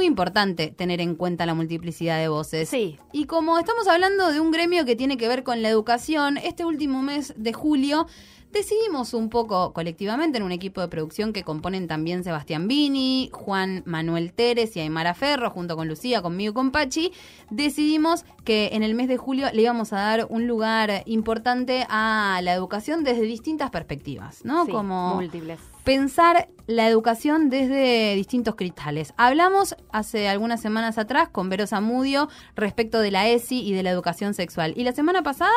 [0.00, 2.70] muy importante tener en cuenta la multiplicidad de voces.
[2.70, 2.98] Sí.
[3.12, 6.64] Y como estamos hablando de un gremio que tiene que ver con la educación, este
[6.64, 8.06] último mes de julio
[8.52, 13.82] decidimos un poco colectivamente en un equipo de producción que componen también Sebastián Vini, Juan
[13.86, 17.12] Manuel Teres y Aymara Ferro, junto con Lucía, conmigo y con Pachi,
[17.50, 22.40] decidimos que en el mes de julio le íbamos a dar un lugar importante a
[22.42, 24.66] la educación desde distintas perspectivas, ¿no?
[24.66, 25.60] Sí, Como múltiples.
[25.84, 29.12] pensar la educación desde distintos cristales.
[29.16, 33.90] Hablamos hace algunas semanas atrás con Vero Zamudio respecto de la ESI y de la
[33.90, 34.72] educación sexual.
[34.76, 35.50] ¿Y la semana pasada?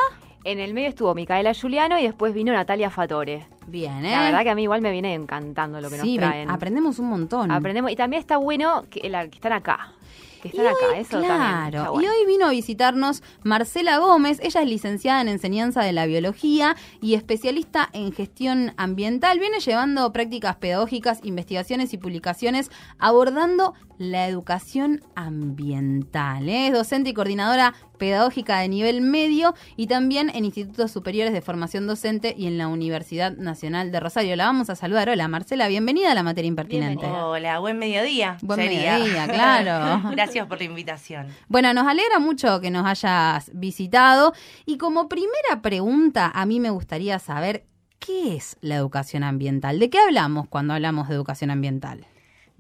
[0.44, 3.48] En el medio estuvo Micaela Giuliano y después vino Natalia Fatore.
[3.68, 4.12] Bien, ¿eh?
[4.12, 6.50] La verdad que a mí igual me viene encantando lo que sí, nos traen.
[6.50, 7.50] aprendemos un montón.
[7.52, 9.94] Aprendemos y también está bueno que, la- que están acá.
[10.42, 11.38] Que están Y acá, hoy, eso también.
[11.38, 11.94] claro.
[12.02, 14.42] Y hoy vino a visitarnos Marcela Gómez.
[14.44, 19.40] Ella es licenciada en enseñanza de la biología y especialista en gestión ambiental.
[19.40, 26.50] Viene llevando prácticas pedagógicas, investigaciones y publicaciones abordando la educación ambiental.
[26.50, 26.68] ¿eh?
[26.68, 27.74] Es docente y coordinadora
[28.04, 32.68] pedagógica de nivel medio y también en institutos superiores de formación docente y en la
[32.68, 34.36] Universidad Nacional de Rosario.
[34.36, 35.08] La vamos a saludar.
[35.08, 37.06] Hola Marcela, bienvenida a la materia impertinente.
[37.06, 37.28] Bienvenida.
[37.28, 38.38] Hola, buen mediodía.
[38.42, 38.98] Buen sería.
[38.98, 40.10] mediodía, claro.
[40.12, 41.28] Gracias por la invitación.
[41.48, 44.34] Bueno, nos alegra mucho que nos hayas visitado
[44.66, 47.68] y como primera pregunta a mí me gustaría saber
[48.00, 49.80] qué es la educación ambiental.
[49.80, 52.06] ¿De qué hablamos cuando hablamos de educación ambiental?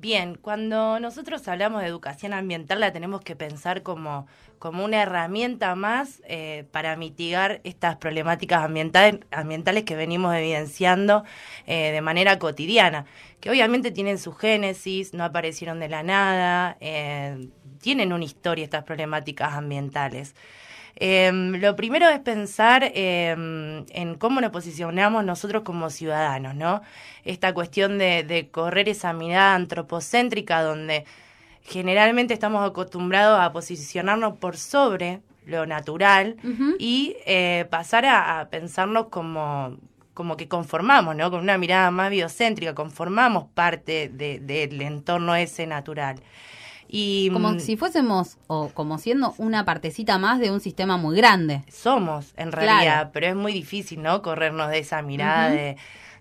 [0.03, 4.27] Bien, cuando nosotros hablamos de educación ambiental la tenemos que pensar como,
[4.59, 11.23] como una herramienta más eh, para mitigar estas problemáticas ambientales, que venimos evidenciando
[11.67, 13.05] eh, de manera cotidiana,
[13.39, 17.47] que obviamente tienen su génesis, no aparecieron de la nada, eh,
[17.79, 20.35] tienen una historia estas problemáticas ambientales.
[20.95, 23.31] Eh, lo primero es pensar eh,
[23.89, 26.81] en cómo nos posicionamos nosotros como ciudadanos, ¿no?
[27.25, 31.05] Esta cuestión de, de correr esa mirada antropocéntrica donde
[31.63, 36.37] generalmente estamos acostumbrados a posicionarnos por sobre lo natural
[36.79, 39.77] y eh, pasar a, a pensarnos como,
[40.13, 41.31] como que conformamos, ¿no?
[41.31, 46.17] Con una mirada más biocéntrica, conformamos parte de- del entorno ese natural.
[46.95, 51.17] Y, Como mm, si fuésemos o como siendo una partecita más de un sistema muy
[51.17, 51.63] grande.
[51.67, 52.67] somos en Claro.
[52.67, 54.21] realidad, pero es muy difícil, ¿no?
[54.21, 55.75] Corrernos de esa mirada de,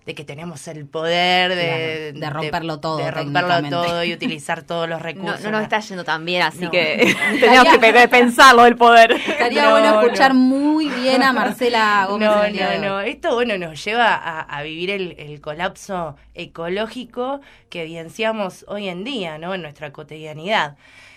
[0.05, 4.63] de que tenemos el poder de, Claro, de romperlo todo, de romperlo todo y utilizar
[4.63, 5.41] todos los No, recursos.
[5.43, 6.71] no nos está yendo tan bien, así No.
[6.71, 9.11] que tenemos que pe- pensarlo el poder.
[9.13, 10.41] Estaría No, bueno escuchar no.
[10.41, 12.29] muy bien a Marcela Gómez.
[12.29, 12.99] No, el día no, no.
[13.01, 19.03] Esto, bueno, nos lleva a, a vivir el, el colapso ecológico que evidenciamos hoy en
[19.03, 19.53] día, ¿no?
[19.53, 20.75] En nuestra cotidianidad.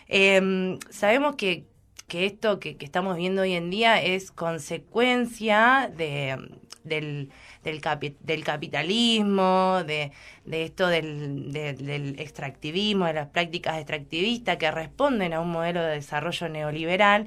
[0.09, 1.65] Eh, sabemos que,
[2.07, 6.37] que esto que, que estamos viendo hoy en día es consecuencia de,
[6.85, 7.31] del,
[7.67, 10.13] del, capi- del capitalismo, de,
[10.51, 15.95] esto del, de- del extractivismo, de las prácticas extractivistas que responden a un modelo de
[15.95, 17.27] desarrollo neoliberal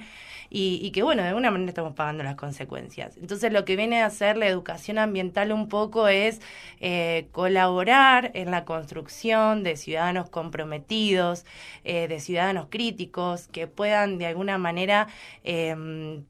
[0.52, 3.18] y, que, bueno, de alguna manera estamos pagando las consecuencias.
[3.18, 6.42] Entonces, lo que viene a hacer la educación ambiental un poco es
[6.80, 11.46] eh, colaborar en la construcción de ciudadanos comprometidos,
[11.84, 15.08] eh, de ciudadanos críticos, que puedan de alguna manera
[15.44, 15.76] eh,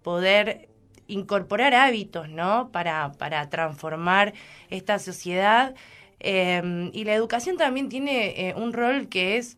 [0.04, 0.69] poder
[1.10, 2.70] incorporar hábitos, ¿no?
[2.72, 4.34] Para, para transformar
[4.70, 5.76] esta sociedad.
[6.22, 9.58] Eh, y la educación también tiene eh, un rol que es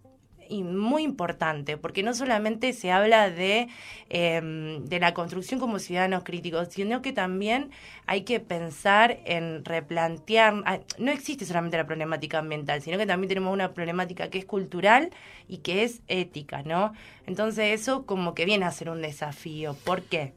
[0.59, 3.69] muy importante, porque no solamente se habla de,
[4.09, 7.71] eh, de la construcción como ciudadanos críticos, sino que también
[8.05, 13.29] hay que pensar en replantear, ah, no existe solamente la problemática ambiental, sino que también
[13.29, 15.11] tenemos una problemática que es cultural
[15.47, 16.93] y que es ética, ¿no?
[17.27, 19.75] Entonces eso como que viene a ser un desafío.
[19.85, 20.33] ¿Por qué?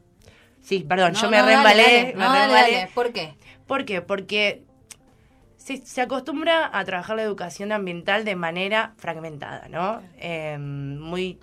[0.65, 1.83] Sí, perdón, No, yo me no, reembalé.
[1.83, 2.05] dale.
[2.07, 2.75] me No, dale, reembalé.
[2.77, 2.91] dale.
[2.93, 3.35] ¿Por qué?
[3.67, 4.01] ¿Por qué?
[4.01, 4.63] Porque
[5.57, 10.01] se, se acostumbra a trabajar la educación ambiental de manera fragmentada, ¿no?
[10.17, 11.39] Eh, muy...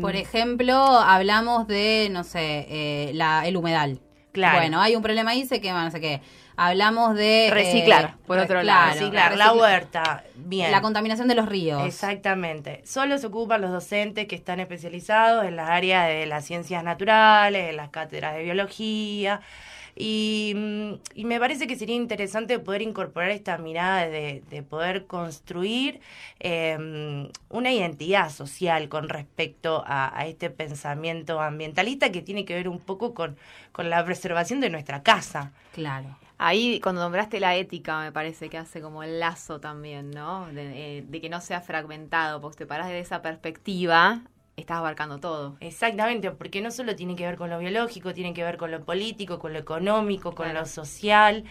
[0.00, 4.00] Por ejemplo, hablamos de, no sé, eh, la, el humedal.
[4.32, 4.58] Claro.
[4.58, 6.20] Bueno, hay un problema ahí, se quema, no sé qué.
[6.56, 7.50] Hablamos de...
[7.52, 8.92] Reciclar, eh, por otro lado.
[8.92, 10.70] reciclar, la huerta, bien.
[10.70, 11.84] La contaminación de los ríos.
[11.84, 12.82] Exactamente.
[12.84, 17.70] Solo se ocupan los docentes que están especializados en las áreas de las ciencias naturales,
[17.70, 19.40] en las cátedras de biología.
[19.96, 25.06] Y, mm, y me parece que sería interesante poder incorporar esta mirada de, de poder
[25.06, 26.00] construir
[26.40, 32.68] eh, una identidad social con respecto a, a este pensamiento ambientalista que tiene que ver
[32.68, 33.36] un poco con,
[33.70, 35.52] con la preservación de nuestra casa.
[35.72, 36.16] Claro.
[36.46, 40.46] Ahí cuando nombraste la ética me parece que hace como el lazo también, ¿no?
[40.52, 44.20] De, eh, de que no sea fragmentado, porque te paras desde esa perspectiva,
[44.56, 45.56] estás abarcando todo.
[45.60, 48.84] Exactamente, porque no solo tiene que ver con lo biológico, tiene que ver con lo
[48.84, 50.60] político, con lo económico, con Claro.
[50.60, 51.44] lo social,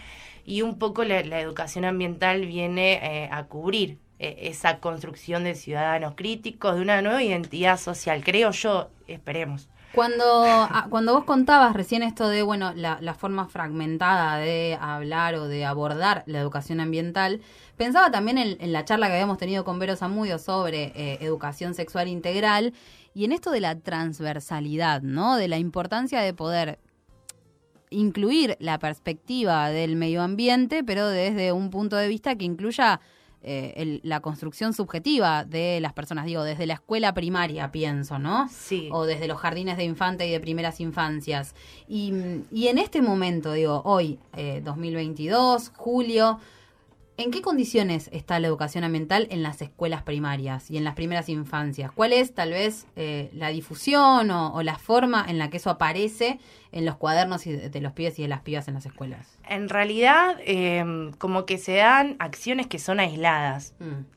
[0.44, 5.56] y un poco la, la educación ambiental viene eh, a cubrir eh, esa construcción de
[5.56, 9.68] ciudadanos críticos, de una nueva identidad social, creo yo, esperemos.
[9.94, 15.36] Cuando, ah, cuando vos contabas recién esto de, bueno, la, la, forma fragmentada de hablar
[15.36, 17.40] o de abordar la educación ambiental,
[17.76, 22.08] pensaba también en, la charla que habíamos tenido con Vero Zamudio sobre eh, educación sexual
[22.08, 22.74] integral
[23.14, 25.36] y en esto de la transversalidad, ¿no?
[25.36, 26.80] De la importancia de poder
[27.90, 33.00] incluir la perspectiva del medio ambiente, pero desde un punto de vista que incluya
[33.46, 38.48] eh, la construcción subjetiva de las personas, digo, desde la escuela primaria, pienso, ¿no?
[38.48, 38.88] Sí.
[38.92, 41.54] O desde los jardines de infante y de primeras infancias.
[41.86, 42.12] Y,
[42.50, 46.38] y en este momento, digo, hoy, eh, 2022, julio,
[47.16, 51.28] ¿En qué condiciones está la educación ambiental en las escuelas primarias y en las primeras
[51.28, 51.92] infancias?
[51.92, 55.70] ¿Cuál es tal vez eh, la difusión o, o, la forma en la que eso
[55.70, 56.40] aparece
[56.72, 59.38] en los cuadernos de, de los pibes y de las pibas en las escuelas?
[59.48, 63.74] En realidad, eh, como que se dan acciones que son aisladas.
[63.78, 64.14] Mm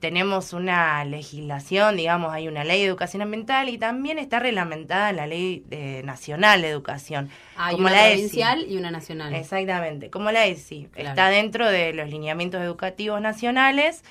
[0.00, 5.16] tenemos una legislación, digamos, hay una ley de educación ambiental y también está reglamentada en
[5.16, 7.30] la ley de, nacional de educación.
[7.56, 8.72] Hay como una la provincial ESI.
[8.72, 9.34] y una nacional.
[9.34, 10.88] Exactamente, como la ESI.
[10.92, 11.08] Claro.
[11.10, 14.02] Está dentro de los lineamientos educativos nacionales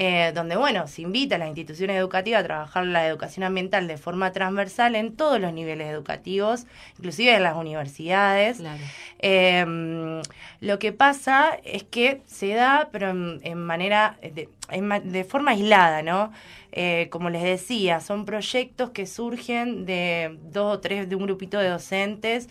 [0.00, 3.96] eh, donde, bueno, se invita a las instituciones educativas a trabajar la educación ambiental de
[3.96, 6.66] forma transversal en todos los niveles educativos,
[6.98, 8.58] inclusive en las universidades.
[8.58, 8.78] Claro.
[9.18, 10.22] Eh,
[10.60, 15.50] lo que pasa es que se da, pero en, en manera, de, en, de, forma
[15.50, 16.32] aislada, ¿no?
[16.70, 21.58] Eh, como les decía, son proyectos que surgen de dos o tres, de un grupito
[21.58, 22.48] de docentes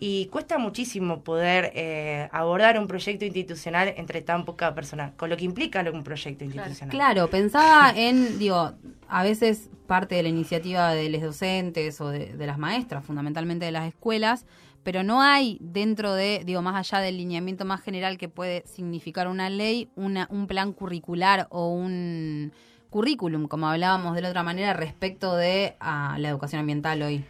[0.00, 5.36] y cuesta muchísimo poder eh, abordar un proyecto institucional entre tan poca persona, con lo
[5.36, 6.90] que implica un proyecto institucional.
[6.90, 8.72] Claro, pensaba en, digo,
[9.08, 13.64] a veces parte de la iniciativa de los docentes o de, de las maestras, fundamentalmente
[13.64, 14.46] de las escuelas,
[14.82, 19.28] pero no hay dentro de, digo, más allá del lineamiento más general que puede significar
[19.28, 22.52] una ley, una, un plan curricular o un
[22.90, 27.24] currículum, como hablábamos de la otra manera, respecto de a la educación ambiental hoy.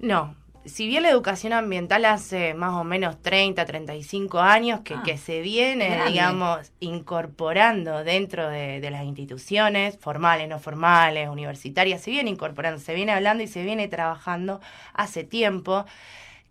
[0.00, 0.34] No,
[0.68, 5.18] si bien la educación ambiental hace más o menos 30, 35 años que, ah, que
[5.18, 6.10] se viene, grande.
[6.10, 12.94] digamos, incorporando dentro de, de, las instituciones, formales, no formales, universitarias, se viene incorporando, se
[12.94, 14.60] viene hablando y se viene trabajando
[14.94, 15.84] hace tiempo.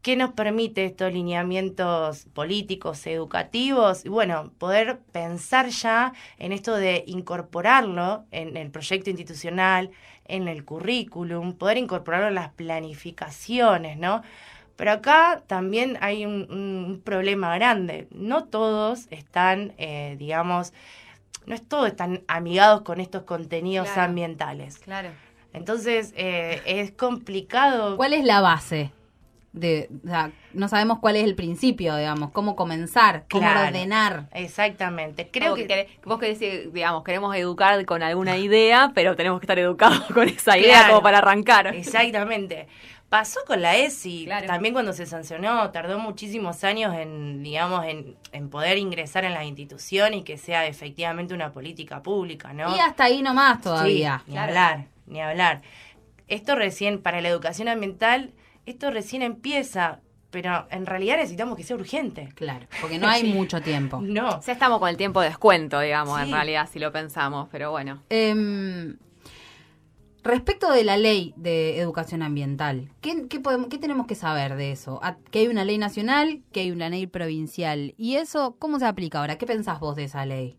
[0.08, 4.06] ¿Qué nos permite estos lineamientos políticos, educativos?
[4.06, 9.92] Y bueno, poder pensar ya en esto de incorporarlo en el proyecto institucional,
[10.28, 14.22] en el currículum, poder incorporarlo en las planificaciones, ¿no?
[14.76, 18.08] Pero acá también hay un, un problema grande.
[18.12, 20.72] No todos están, eh, digamos,
[21.48, 24.78] no es todos están amigados con estos contenidos claro, ambientales.
[24.78, 25.10] Claro.
[25.54, 27.98] Entonces eh, es complicado.
[27.98, 28.92] ¿Cuál es la base?
[29.54, 33.68] De, o sea, no sabemos cuál es el principio, digamos, cómo comenzar, cómo Claro.
[33.68, 34.28] ordenar.
[34.34, 35.30] Exactamente.
[35.32, 36.40] Creo que, que, vos querés
[36.74, 40.90] digamos, queremos educar con alguna idea, pero tenemos que estar educados con esa idea Claro.
[40.90, 41.68] como para arrancar.
[41.76, 42.68] Exactamente.
[43.10, 44.48] Pasó con la ESI, Claro.
[44.48, 49.46] también cuando se sancionó, tardó muchísimos años en, digamos, en, en poder ingresar en la
[49.46, 52.76] institución y que sea efectivamente una política pública, ¿no?
[52.76, 54.20] Y hasta ahí nomás todavía.
[54.26, 54.50] Sí, ni Claro.
[54.50, 55.62] hablar, ni hablar.
[56.28, 58.34] Esto recién, para la educación ambiental,
[58.68, 62.30] esto recién empieza, pero en realidad necesitamos que sea urgente.
[62.36, 64.00] Claro, porque no hay mucho tiempo.
[64.02, 64.42] No.
[64.42, 66.28] Ya estamos con el tiempo de descuento, digamos, Sí.
[66.28, 68.04] en realidad, si lo pensamos, pero bueno.
[68.10, 68.98] Em,
[70.24, 74.72] respecto de la ley de educación ambiental, ¿qué, qué podemos, ¿qué tenemos que saber de
[74.74, 75.00] eso?
[75.32, 77.94] Que hay una ley nacional, que hay una ley provincial.
[77.98, 79.38] ¿Y eso cómo se aplica ahora?
[79.38, 80.58] ¿Qué pensás vos de esa ley?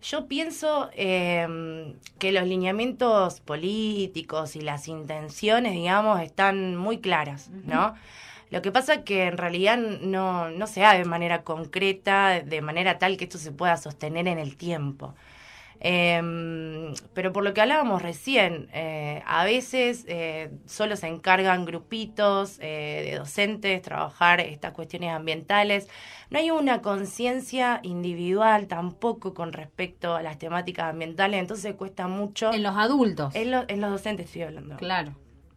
[0.00, 7.94] Yo pienso eh, que los lineamientos políticos y las intenciones, digamos, están muy claras, ¿no?
[8.50, 12.62] Lo que pasa es que en realidad no, no se da de manera concreta, de
[12.62, 15.14] manera tal que esto se pueda sostener en el tiempo.
[15.80, 22.58] Eh, pero por lo que hablábamos recién, eh, a veces eh, solo se encargan grupitos
[22.60, 25.88] eh, de docentes trabajar estas cuestiones ambientales.
[26.30, 32.52] No hay una conciencia individual tampoco con respecto a las temáticas ambientales, entonces cuesta mucho.
[32.52, 33.34] En los adultos.
[33.34, 35.14] En, lo- en los docentes estoy hablando Claro.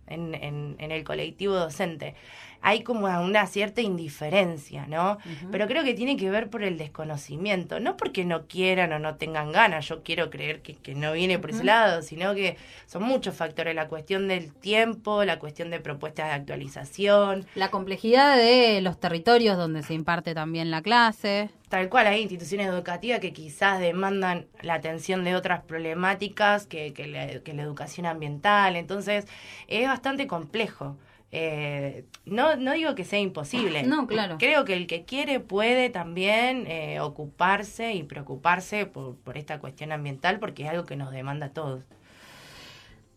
[0.08, 2.16] en, en, en el colectivo docente.
[2.62, 5.18] Hay como una cierta indiferencia, ¿no?
[5.52, 9.16] Pero creo que tiene que ver por el desconocimiento, no porque no quieran o no
[9.16, 13.04] tengan ganas, yo quiero creer que, que no viene por ese lado, sino que son
[13.04, 18.82] muchos factores, la cuestión del tiempo, la cuestión de propuestas de actualización, La complejidad de
[18.82, 21.50] los territorios donde se imparte también la clase.
[21.70, 27.08] Tal cual, hay instituciones educativas que quizás demandan la atención de otras problemáticas que, que,
[27.08, 28.76] la, que la educación ambiental.
[28.76, 29.26] Entonces,
[29.68, 30.98] es bastante complejo.
[31.32, 33.84] Eh, no, no digo que sea imposible.
[33.84, 34.38] No, claro.
[34.38, 39.92] Creo que el que quiere puede también eh, ocuparse y preocuparse por, por esta cuestión
[39.92, 41.84] ambiental porque es algo que nos demanda a todos.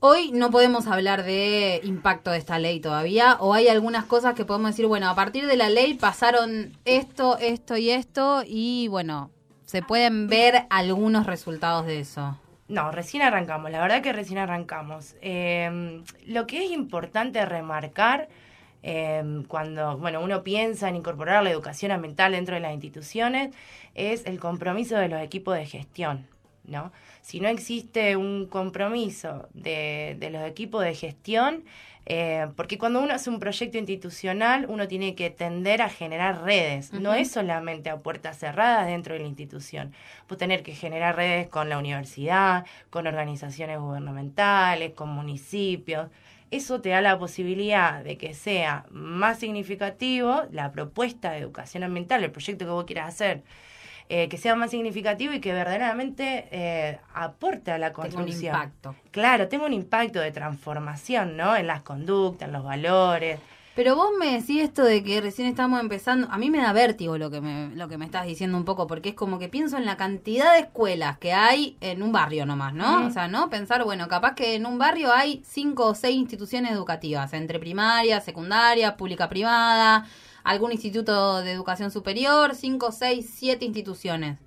[0.07, 4.45] Hoy no podemos hablar de impacto de esta ley todavía, o hay algunas cosas que
[4.45, 9.31] podemos decir, bueno, a partir de la ley pasaron esto, esto y esto, y bueno,
[9.65, 12.37] se pueden ver algunos resultados de eso.
[12.75, 15.15] No, recién arrancamos, la verdad que recién arrancamos.
[15.23, 18.29] Eh, lo que es importante remarcar
[18.83, 23.55] eh, cuando bueno, uno piensa en incorporar la educación ambiental dentro de las instituciones
[23.95, 26.27] es el compromiso de los equipos de gestión.
[26.65, 26.93] ¿No?
[27.23, 31.65] Si no existe un compromiso de, de los equipos de gestión,
[32.07, 36.93] eh, porque cuando uno hace un proyecto institucional, uno tiene que tender a generar redes.
[36.93, 39.95] No es solamente a puertas cerradas dentro de la institución.
[40.29, 46.09] Vos tener que generar redes con la universidad, con organizaciones gubernamentales, con municipios.
[46.51, 52.23] Eso te da la posibilidad de que sea más significativo la propuesta de educación ambiental,
[52.23, 53.43] el proyecto que vos quieras hacer
[54.09, 58.27] eh, que sea más significativo y que verdaderamente eh, aporte a la construcción.
[58.27, 58.95] Tengo un impacto.
[59.11, 61.57] Claro, tengo un impacto de transformación, ¿no?
[61.57, 63.41] En las conductas, en los valores.
[63.75, 67.19] Pero vos me decís esto de que recién estamos empezando, a mí me da vértigo
[67.19, 69.77] lo que me, lo que me estás diciendo un poco, porque es como que pienso
[69.77, 73.05] en la cantidad de escuelas que hay en un barrio nomás, ¿no?
[73.07, 73.51] O sea, ¿no?
[73.51, 78.21] Pensar, bueno, capaz que en un barrio hay cinco o seis instituciones educativas, entre primaria,
[78.21, 80.07] secundaria, pública privada,
[80.45, 84.39] algún instituto de educación superior, cinco, seis, siete instituciones.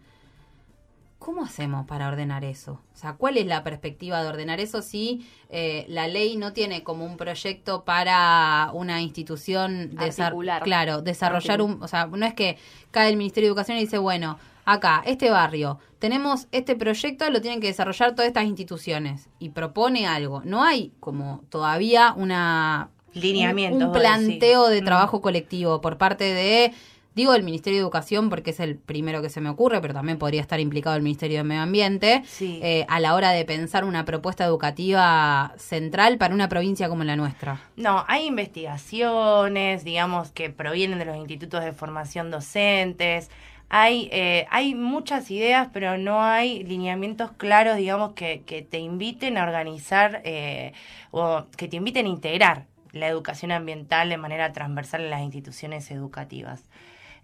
[1.20, 2.80] ¿Cómo hacemos para ordenar eso?
[2.94, 6.84] O sea, ¿cuál es la perspectiva de ordenar eso si eh, la ley no tiene
[6.84, 10.62] como un proyecto para una institución Articular.
[10.62, 12.58] claro, desarrollar un, o sea, no es que
[12.92, 17.42] cae el Ministerio de Educación y dice, bueno, acá, este barrio, tenemos este proyecto, lo
[17.42, 20.44] tienen que desarrollar todas estas instituciones y propone algo.
[20.46, 24.86] No hay como todavía una Lineamientos, un, planteo de Mm.
[24.86, 26.72] trabajo colectivo por parte de
[27.16, 30.20] digo el Ministerio de Educación porque es el primero que se me ocurre, pero también
[30.20, 32.60] podría estar implicado el Ministerio de Medio Ambiente Sí.
[32.62, 37.16] eh, a la hora de pensar una propuesta educativa central para una provincia como la
[37.16, 37.60] nuestra.
[37.76, 43.30] No, hay investigaciones, digamos, que provienen de los institutos de formación docentes.
[43.70, 49.38] Hay, eh, hay muchas ideas, pero no hay lineamientos claros, digamos, que, que te inviten
[49.38, 50.72] a organizar eh,
[51.12, 52.66] o que te inviten a integrar
[53.00, 56.64] la educación ambiental de manera transversal en las instituciones educativas.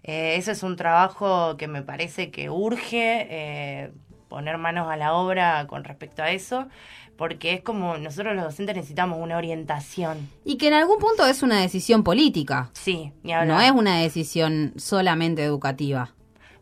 [0.02, 3.92] Eh, ese es un trabajo que me parece que urge eh,
[4.28, 6.66] poner manos a la obra con respecto a eso,
[7.16, 10.28] porque es como nosotros los docentes necesitamos una orientación.
[10.44, 13.48] Y que en algún punto es una decisión política, Sí, ni hablar.
[13.56, 16.10] no es una decisión solamente educativa.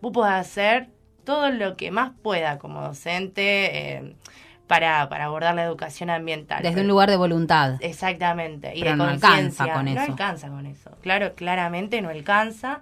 [0.01, 0.89] Vos podés hacer
[1.25, 4.17] todo lo que más pueda como docente eh,
[4.73, 6.63] para, para abordar la educación ambiental.
[6.63, 7.75] Desde Pero- un lugar de voluntad.
[7.81, 8.73] Exactamente.
[8.75, 10.13] Y Pero de no alcanza con No eso.
[10.13, 10.91] alcanza con eso.
[11.03, 12.81] Claro, claramente no alcanza.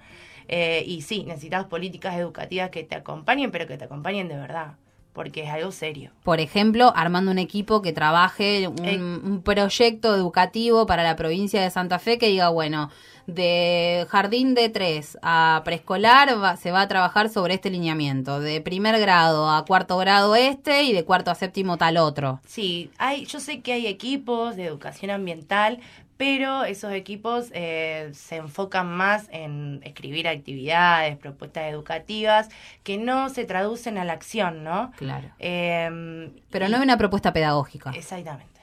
[0.48, 4.72] Eh, y sí, necesitas políticas educativas que te acompañen, pero que te acompañen de verdad.
[5.12, 6.12] Porque es algo serio.
[6.22, 8.96] por ejemplo, armando un equipo que trabaje un, Eh.
[8.98, 12.90] un proyecto educativo para la provincia de Santa Fe que diga, bueno,
[13.26, 18.60] de jardín de tres a preescolar va- se va a trabajar sobre este lineamiento, de
[18.60, 22.40] primer grado a cuarto grado este y de cuarto a séptimo tal otro.
[22.46, 25.80] Sí, hay, yo sé que hay equipos de educación ambiental,
[26.20, 32.50] pero esos equipos eh, se enfocan más en escribir actividades, propuestas educativas,
[32.82, 34.92] que no se traducen a la acción, ¿no?
[34.98, 35.30] Claro.
[35.38, 37.92] Eh, Pero y- no hay una propuesta pedagógica.
[37.96, 38.60] Exactamente.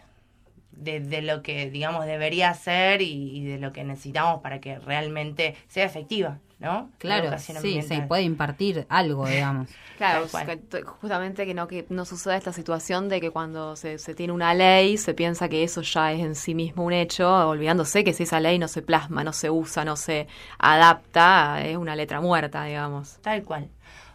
[0.69, 4.77] De, de lo que, digamos, debería ser y, y de lo que necesitamos para que
[4.77, 6.89] realmente sea efectiva, ¿no?
[7.01, 7.97] La Claro, sí, ambiental.
[7.97, 9.69] se puede impartir algo, digamos.
[9.97, 14.13] Claro, que justamente que no que no suceda esta situación de que cuando se, se
[14.13, 18.03] tiene una ley se piensa que eso ya es en sí mismo un hecho, olvidándose
[18.03, 20.27] que si esa ley no se plasma, no se usa, no se
[20.59, 23.17] adapta, es una letra muerta, digamos.
[23.23, 23.69] Tal cual.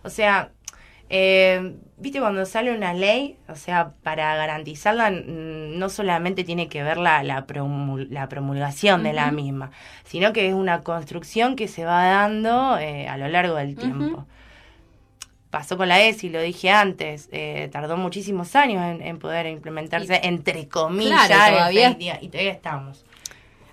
[0.05, 0.53] O sea,
[1.15, 6.97] eh, viste cuando sale una ley, o sea, para garantizarla no solamente tiene que ver
[6.97, 9.71] la, la, promul- la promulgación de la misma,
[10.05, 14.27] sino que es una construcción que se va dando eh, a lo largo del tiempo.
[15.51, 20.19] Pasó con la ESI, lo dije antes, eh, tardó muchísimos años en, en poder implementarse,
[20.23, 21.57] entre comillas, Claro,
[21.91, 23.05] todavía- y todavía estamos.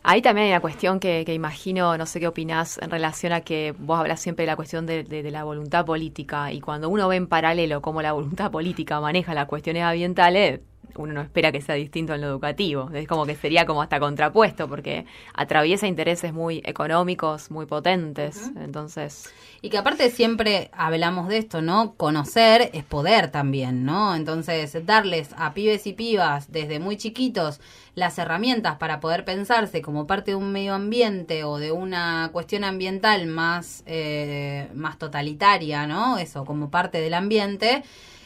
[0.03, 3.41] Ahí también hay una cuestión que, que imagino, no sé qué opinás en relación a
[3.41, 6.89] que vos hablas siempre de la cuestión de, de- de la voluntad política y cuando
[6.89, 10.61] uno ve en paralelo cómo la voluntad política maneja las cuestiones ambientales,
[10.95, 12.89] uno no espera que sea distinto en lo educativo.
[12.93, 18.51] Es como que sería como hasta contrapuesto, porque atraviesa intereses muy económicos, muy potentes.
[18.59, 19.33] Entonces.
[19.61, 21.95] Y que aparte siempre hablamos de esto, ¿no?
[21.95, 24.15] Conocer es poder también, ¿no?
[24.15, 27.59] Entonces, darles a pibes y pibas desde muy chiquitos
[27.95, 32.63] las herramientas para poder pensarse como parte de un medio ambiente o de una cuestión
[32.63, 36.17] ambiental más, eh, más totalitaria, ¿no?
[36.17, 37.83] Eso, como parte del ambiente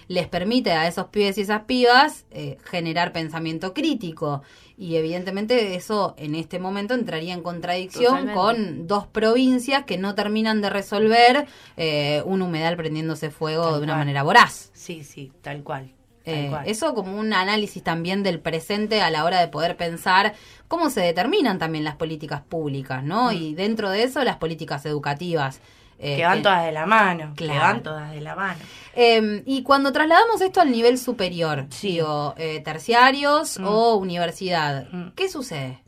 [0.07, 4.41] les permite a esos pibes y esas pibas eh, generar pensamiento crítico.
[4.77, 10.61] Y evidentemente eso en este momento entraría en contradicción con dos provincias que no terminan
[10.61, 11.45] de resolver
[11.77, 14.71] eh, un humedal prendiéndose fuego de una manera voraz.
[14.73, 15.91] Sí, sí, tal cual.
[16.25, 20.33] Eh, eso como un análisis también del presente a la hora de poder pensar
[20.69, 23.31] cómo se determinan también las políticas públicas, ¿no?
[23.31, 23.33] Mm.
[23.35, 25.59] Y dentro de eso las políticas educativas.
[26.03, 28.59] Eh, que van todas de la mano, que van todas de la mano.
[28.93, 33.65] Em, y cuando trasladamos esto al nivel superior, digo, eh, terciarios mm.
[33.65, 35.11] o universidad, mm.
[35.15, 35.79] ¿qué sucede?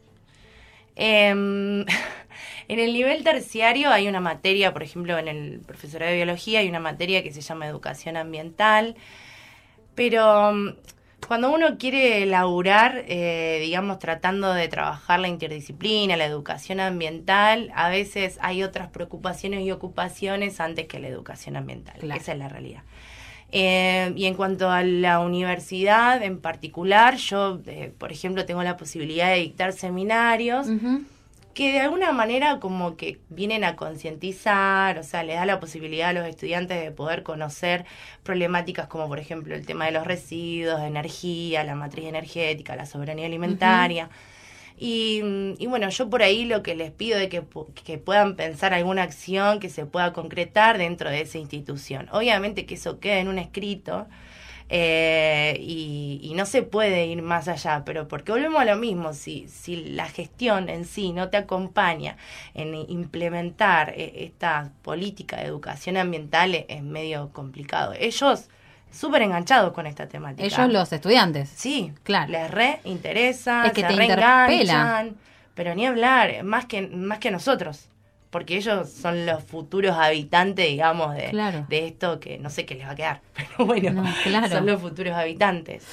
[0.96, 1.82] Em,
[2.70, 6.70] en el nivel terciario hay una materia, por ejemplo, en el profesorado de biología hay
[6.70, 8.96] una materia que se llama educación ambiental,
[9.96, 10.70] pero mm,
[11.28, 17.90] cuando uno quiere elaborar, eh, digamos, tratando de trabajar la interdisciplina, la educación ambiental, a
[17.90, 21.96] veces hay otras preocupaciones y ocupaciones antes que la educación ambiental.
[22.12, 22.84] Esa es la realidad.
[23.52, 28.76] Eh, y en cuanto a la universidad en particular, yo, eh, por ejemplo, tengo la
[28.76, 30.68] posibilidad de dictar seminarios
[31.56, 36.10] que de alguna manera como que vienen a concientizar, o sea, le da la posibilidad
[36.10, 37.86] a los estudiantes de poder conocer
[38.24, 42.86] problemáticas como por ejemplo el tema de los residuos, de energía, la matriz energética, la
[42.86, 44.10] soberanía alimentaria.
[44.78, 45.22] y,
[45.58, 47.44] y, bueno, yo por ahí lo que les pido es que,
[47.86, 52.10] que puedan pensar alguna acción que se pueda concretar dentro de esa institución.
[52.12, 54.08] Obviamente que eso quede en un escrito,
[54.68, 59.48] eh, y, no se puede ir más allá, pero porque volvemos a lo mismo, si,
[59.48, 62.18] si la gestión en sí no te acompaña
[62.54, 67.94] en implementar eh, esta política de educación ambiental es medio complicado.
[67.98, 68.50] Ellos
[68.92, 70.44] súper enganchados con esta temática.
[70.46, 71.50] Ellos los estudiantes.
[71.56, 72.32] Sí, claro.
[72.32, 75.16] Les re interesa, se reenganchan,
[75.54, 77.88] pero ni hablar, más que, más que nosotros
[78.36, 82.86] porque ellos son los futuros habitantes, digamos, de, de esto que no sé qué les
[82.86, 84.04] va a quedar, pero bueno,
[84.50, 85.86] son los futuros habitantes.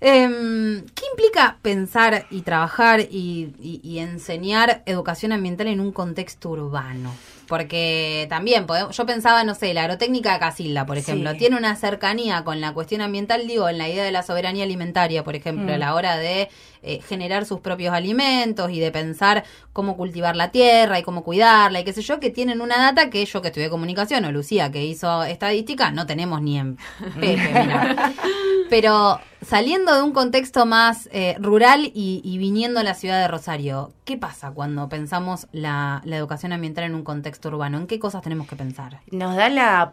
[0.00, 7.12] Em, ¿Qué implica pensar y trabajar y, enseñar educación ambiental en un contexto urbano?
[7.48, 12.44] Porque también, yo pensaba, no sé, la agrotécnica de Casilda, por ejemplo, tiene una cercanía
[12.44, 15.78] con la cuestión ambiental, digo, en la idea de la soberanía alimentaria, por ejemplo, a
[15.78, 16.48] la hora de
[16.84, 21.80] eh, generar sus propios alimentos y de pensar cómo cultivar la tierra y cómo cuidarla
[21.80, 24.70] y qué sé yo, que tienen una data que yo que estudié comunicación o Lucía
[24.70, 26.76] que hizo estadística no tenemos ni en
[28.70, 33.92] Pero saliendo de un contexto más eh, rural y, viniendo a la ciudad de Rosario,
[34.04, 37.78] ¿qué pasa cuando pensamos la, educación ambiental en un contexto urbano?
[37.78, 39.00] ¿En qué cosas tenemos que pensar?
[39.10, 39.92] Nos da la,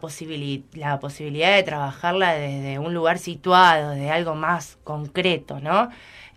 [0.74, 5.90] la posibilidad de trabajarla desde un lugar situado, de algo más concreto, ¿no?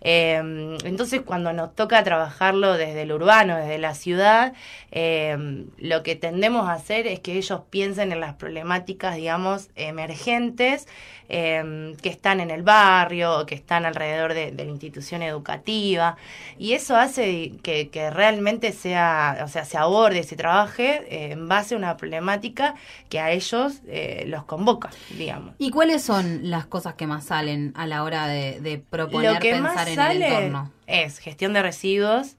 [0.08, 4.52] Em, entonces, cuando nos toca trabajarlo desde el urbano, desde la ciudad,
[4.92, 10.86] em, lo que tendemos a hacer es que ellos piensen en las problemáticas, digamos, emergentes
[11.28, 16.16] em, que están en el barrio que están alrededor de, la institución educativa.
[16.56, 21.74] Y eso hace que, realmente sea, o sea, se aborde, se trabaje eh, en base
[21.74, 22.76] a una problemática
[23.08, 25.56] que a ellos eh, los convoca, digamos.
[25.58, 29.95] ¿Y cuáles son las cosas que más salen a la hora de, proponer pensar en
[29.98, 30.72] el entorno?
[30.86, 32.36] Es gestión de residuos,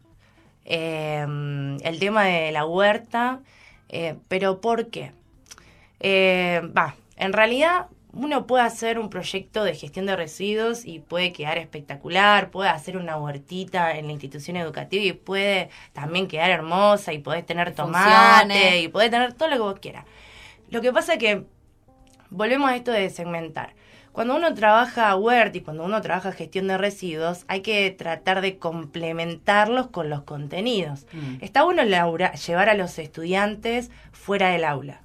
[0.66, 3.40] em, el tema de la huerta,
[3.90, 5.12] eh, pero ¿por qué?
[6.02, 11.58] Va, en realidad uno puede hacer un proyecto de gestión de residuos y puede quedar
[11.58, 17.20] espectacular, puede hacer una huertita en la institución educativa y puede también quedar hermosa y
[17.20, 20.06] podés tener tomate y podés tener todo lo que vos quieras.
[20.70, 21.44] Lo que pasa es que
[22.30, 23.74] volvemos a esto de segmentar.
[24.18, 28.58] Cuando uno trabaja huerta y cuando uno trabaja gestión de residuos, hay que tratar de
[28.58, 31.06] complementarlos con los contenidos.
[31.14, 31.36] Mm.
[31.42, 35.02] Está bueno llevar a los estudiantes fuera del aula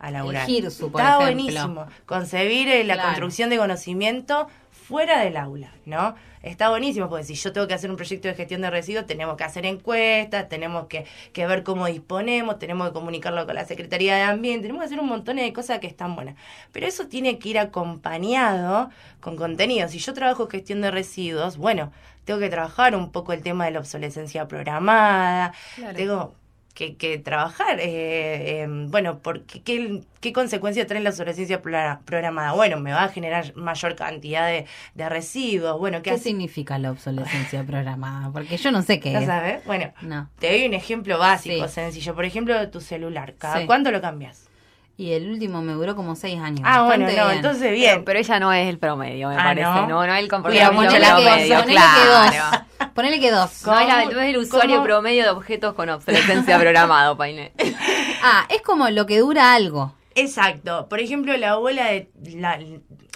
[0.00, 0.50] a laburar.
[0.50, 1.86] Está buenísimo.
[2.06, 4.48] Concebir eh, la construcción de conocimiento
[4.86, 6.14] fuera del aula, ¿no?
[6.42, 9.36] Está buenísimo, porque si yo tengo que hacer un proyecto de gestión de residuos, tenemos
[9.36, 14.14] que hacer encuestas, tenemos que, que ver cómo disponemos, tenemos que comunicarlo con la Secretaría
[14.14, 16.36] de Ambiente, tenemos que hacer un montón de cosas que están buenas.
[16.70, 19.88] Pero eso tiene que ir acompañado con contenido.
[19.88, 21.90] Si yo trabajo gestión de residuos, bueno,
[22.24, 25.52] tengo que trabajar un poco el tema de la obsolescencia programada,
[25.96, 26.34] tengo
[26.76, 27.78] que, que trabajar.
[27.80, 32.52] Eh, em, bueno, porque, ¿qué, ¿qué consecuencias trae la obsolescencia programada?
[32.52, 35.78] Bueno, me va a generar mayor cantidad de, de residuos.
[35.80, 38.30] Bueno, ¿qué, significa la obsolescencia programada?
[38.30, 39.26] Porque yo no sé qué ¿No es.
[39.26, 39.64] sabes?
[39.64, 40.28] Bueno, No.
[40.38, 41.74] te doy un ejemplo básico, Sí.
[41.74, 42.14] sencillo.
[42.14, 43.34] Por ejemplo, tu celular.
[43.38, 43.66] ¿Cada Sí.
[43.66, 44.42] cuánto lo cambias?
[44.98, 46.60] Y el último me duró como seis años.
[46.64, 47.30] Ah, bueno, no, bien.
[47.30, 47.92] entonces bien.
[47.96, 49.62] Pero, pero ella no es el promedio, me Ah, parece.
[49.66, 49.86] ¿no?
[49.88, 52.65] No, no, es el Cuida comportamiento mucho la promedio, claro.
[52.96, 53.64] Ponele que dos.
[53.64, 54.86] No es, la- no es el usuario ¿Cómo?
[54.86, 57.52] promedio de objetos con obsolescencia programado, Paine.
[58.24, 59.94] Ah, es como lo que dura algo.
[60.16, 60.88] Exacto.
[60.88, 62.58] Por ejemplo, la abuela de la,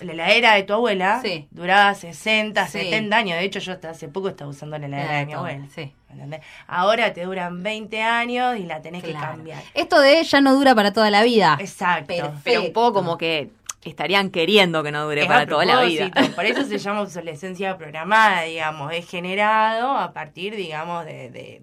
[0.03, 1.49] la heladera de tu abuela Sí.
[1.51, 2.79] duraba 60, Sí.
[2.79, 3.39] 70 años.
[3.39, 5.67] De hecho, yo hasta hace poco estaba usando la heladera de mi abuela.
[5.75, 5.95] Sí.
[6.11, 6.41] ¿entendés?
[6.67, 9.63] Ahora te duran 20 años y la tenés que cambiar.
[9.75, 11.57] Esto de ya no dura para toda la vida.
[11.61, 12.09] Exacto.
[12.09, 12.41] Perfecto.
[12.45, 13.49] Pero un poco como que
[13.83, 16.11] estarían queriendo que no dure Es para toda la vida.
[16.35, 18.93] Por eso se llama obsolescencia programada, digamos.
[18.93, 21.63] Es generado a partir, digamos, de, de-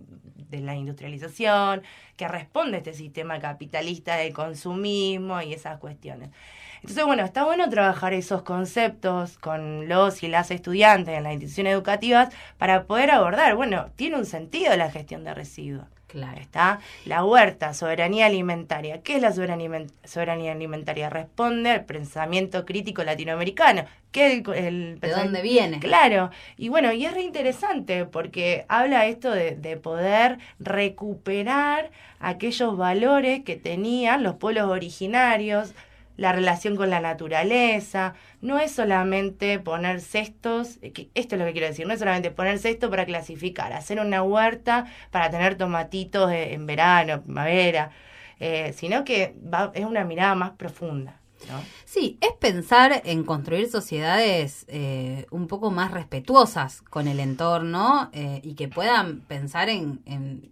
[0.49, 1.83] de la industrialización,
[2.15, 6.29] que responde a este sistema capitalista de consumismo y esas cuestiones.
[6.77, 11.73] Entonces, bueno, está bueno trabajar esos conceptos con los y las estudiantes en las instituciones
[11.73, 15.85] educativas para poder abordar, bueno, tiene un sentido la gestión de residuos.
[16.07, 16.39] Claro.
[16.39, 19.01] Está la huerta, soberanía alimentaria.
[19.01, 21.09] ¿Qué es la soberanía, alimen- soberanía alimentaria?
[21.09, 23.83] Responde al pensamiento crítico latinoamericano.
[24.13, 25.79] ¿Qué el, el ¿De dónde viene?
[25.79, 32.77] Claro, y bueno, y es re interesante porque habla esto de, de poder recuperar aquellos
[32.77, 35.73] valores que tenían los pueblos originarios,
[36.17, 38.13] la relación con la naturaleza.
[38.41, 42.31] No es solamente poner cestos, eh, esto es lo que quiero decir, no es solamente
[42.31, 47.91] poner cesto para clasificar, hacer una huerta para tener tomatitos eh, en verano, primavera,
[48.39, 51.19] eh, sino que va- es una mirada más profunda.
[51.51, 51.61] ¿no?
[51.85, 58.09] Sí, es pensar en construir sociedades eh, un poco más respetuosas con el entorno
[58.41, 60.49] y que puedan pensar en, en-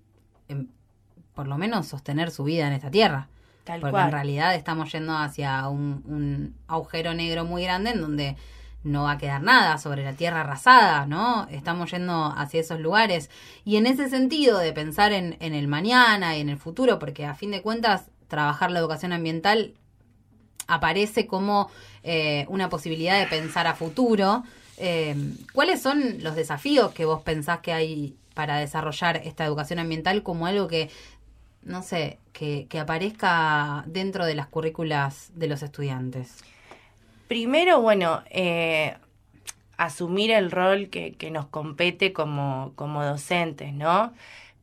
[0.48, 0.70] en,
[1.34, 3.28] por lo menos, sostener su vida en esta tierra.
[3.66, 4.06] Tal Porque cual.
[4.06, 8.38] en realidad estamos yendo hacia un, un agujero negro muy grande en donde
[8.84, 11.48] no va a quedar nada sobre la tierra arrasada, ¿no?
[11.50, 13.32] Estamos yendo hacia esos lugares.
[13.66, 17.26] Y en ese sentido de pensar en, en el mañana y en el futuro, porque
[17.26, 19.74] a fin de cuentas trabajar la educación ambiental
[20.68, 21.70] aparece como
[22.04, 24.44] eh, una posibilidad de pensar a futuro.
[24.78, 25.16] Eh,
[25.54, 30.46] ¿Cuáles son los desafíos que vos pensás que hay para desarrollar esta educación ambiental como
[30.46, 30.90] algo que,
[31.66, 36.44] no sé, que, que aparezca dentro de las currículas de los estudiantes?
[37.28, 38.96] Primero, bueno, eh,
[39.78, 44.14] asumir el rol que, que nos compete como, como docentes, ¿no?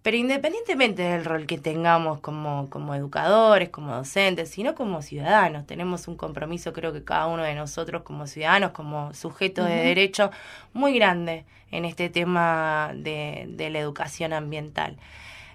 [0.02, 6.08] Pero independientemente del rol que tengamos como, como educadores, como docentes, sino como ciudadanos, tenemos
[6.08, 10.30] un compromiso, creo que cada uno de nosotros como ciudadanos, como sujetos de derecho,
[10.72, 14.96] muy grande en este tema de, de la educación ambiental.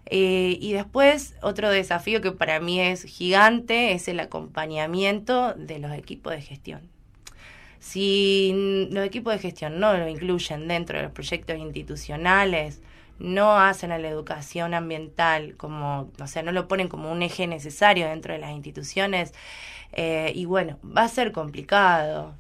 [0.10, 5.92] Eh, y después, otro desafío que para mí es gigante es el acompañamiento de los
[5.92, 6.90] equipos de gestión.
[7.80, 12.82] Si los equipos de gestión no lo incluyen dentro de los proyectos institucionales,
[13.20, 17.48] no hacen a la educación ambiental como, o sea, no lo ponen como un eje
[17.48, 19.34] necesario dentro de las instituciones,
[19.94, 22.34] eh, y bueno, va a ser complicado.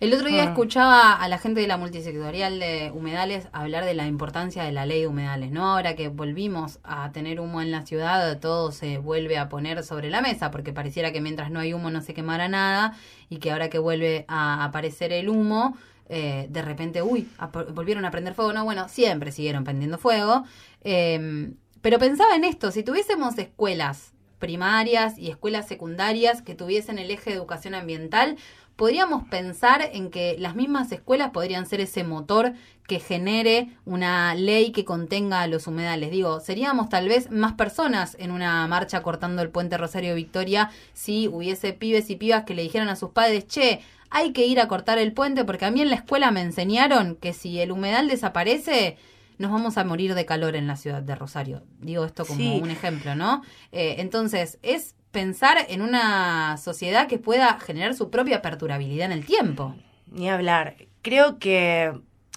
[0.00, 0.46] El otro día Ah.
[0.46, 4.86] escuchaba a la gente de la multisectorial de humedales hablar de la importancia de la
[4.86, 5.72] ley de humedales, ¿no?
[5.74, 10.08] Ahora que volvimos a tener humo en la ciudad, todo se vuelve a poner sobre
[10.08, 12.94] la mesa, porque pareciera que mientras no hay humo no se quemará nada,
[13.28, 15.76] y que ahora que vuelve a aparecer el humo,
[16.08, 17.28] eh, de repente, uy,
[17.74, 18.54] volvieron a prender fuego.
[18.54, 20.44] No, bueno, siempre siguieron prendiendo fuego.
[20.82, 27.12] Eh, pero pensaba en esto, si tuviésemos escuelas primarias y escuelas secundarias que tuviesen el
[27.12, 28.36] eje de educación ambiental,
[28.74, 32.54] podríamos pensar en que las mismas escuelas podrían ser ese motor
[32.88, 36.10] que genere una ley que contenga los humedales.
[36.10, 41.28] Digo, seríamos tal vez más personas en una marcha cortando el puente Rosario Victoria si
[41.28, 44.66] hubiese pibes y pibas que le dijeran a sus padres, che, hay que ir a
[44.66, 48.08] cortar el puente porque a mí en la escuela me enseñaron que si el humedal
[48.08, 48.96] desaparece,
[49.40, 51.62] nos vamos a morir de calor en la ciudad de Rosario.
[51.80, 52.60] Digo esto como Sí.
[52.62, 53.42] un ejemplo, ¿no?
[53.72, 59.24] Eh, entonces, es pensar en una sociedad que pueda generar su propia perdurabilidad en el
[59.26, 59.74] tiempo.
[60.06, 60.76] Ni hablar.
[61.02, 61.92] Creo que,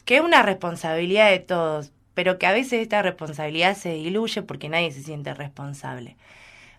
[0.06, 4.70] que es una responsabilidad de todos, pero que a veces esta responsabilidad se diluye porque
[4.70, 6.16] nadie se siente responsable.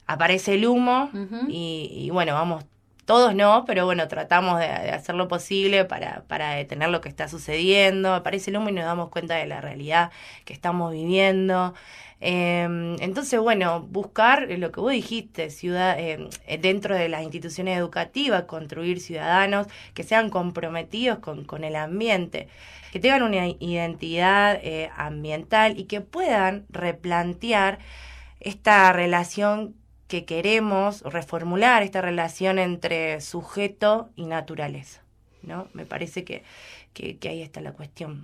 [0.07, 1.11] Aparece el humo
[1.49, 2.65] y, y bueno, vamos,
[3.05, 7.29] todos no, pero bueno, tratamos de, hacer lo posible para, para detener lo que está
[7.29, 8.15] sucediendo.
[8.15, 10.11] Aparece el humo y nos damos cuenta de la realidad
[10.45, 11.75] que estamos viviendo.
[12.21, 18.45] Eh, entonces, bueno, buscar lo que vos dijiste, ciudad, eh, dentro de las instituciones educativas,
[18.45, 22.49] construir ciudadanos que sean comprometidos con, con el ambiente,
[22.93, 27.79] que tengan una identidad eh, ambiental y que puedan replantear
[28.41, 29.75] esta relación
[30.09, 35.03] que queremos reformular, esta relación entre sujeto y naturaleza.
[35.43, 35.69] ¿no?
[35.73, 36.43] Me parece que,
[36.95, 38.23] que, ahí está la cuestión.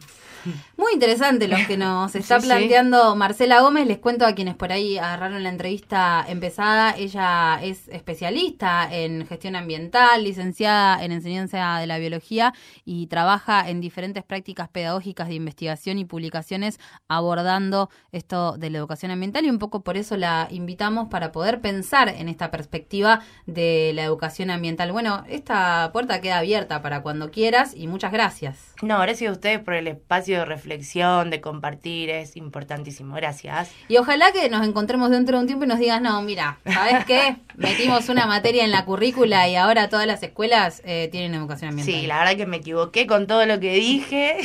[0.77, 3.87] Muy interesante lo que nos está planteando Marcela Gómez.
[3.87, 6.95] Les cuento a quienes por ahí agarraron la entrevista empezada.
[6.97, 12.55] Ella es especialista en gestión ambiental, licenciada en enseñanza de la biología
[12.85, 16.79] y trabaja en diferentes prácticas pedagógicas de investigación y publicaciones
[17.09, 21.61] abordando esto de la educación ambiental y un poco por eso la invitamos para poder
[21.61, 24.93] pensar en esta perspectiva de la educación ambiental.
[24.93, 28.60] Bueno, esta puerta queda abierta para cuando quieras y muchas gracias.
[28.83, 33.15] No, gracias a ustedes por el espacio de reflexión, de compartir, es importantísimo.
[33.15, 33.71] Gracias.
[33.89, 37.05] Y ojalá que nos encontremos dentro de un tiempo y nos digas, no, mira, ¿sabes
[37.05, 37.37] qué?
[37.57, 41.95] Metimos una materia en la currícula y ahora todas las escuelas eh, tienen educación ambiental.
[41.95, 44.39] Sí, la verdad que me equivoqué con todo lo que dije.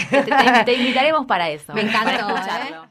[0.65, 1.73] Te, invitaremos para eso.
[1.73, 2.35] Me encantó.
[2.35, 2.89] ¿eh?